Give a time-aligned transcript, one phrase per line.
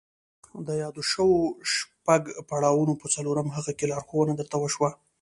[0.65, 4.89] د يادو شويو شپږو پړاوونو په څلورم هغه کې لارښوونه درته وشوه.